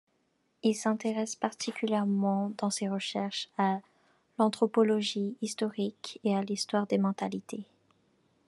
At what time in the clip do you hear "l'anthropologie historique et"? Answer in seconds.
4.39-6.35